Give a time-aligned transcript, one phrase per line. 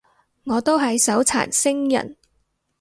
[0.45, 2.17] 我都係手殘星人